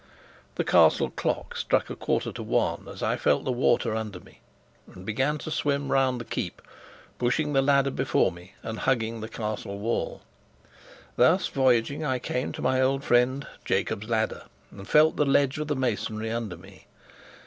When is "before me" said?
7.91-8.55